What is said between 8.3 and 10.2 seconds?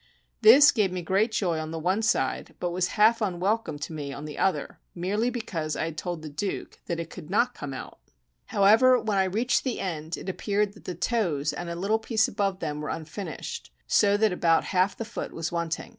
However, when I reached the end,